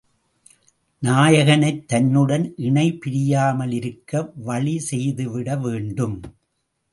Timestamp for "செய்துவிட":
4.89-5.49